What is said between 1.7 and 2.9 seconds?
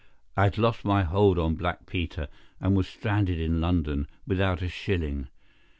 Peter and was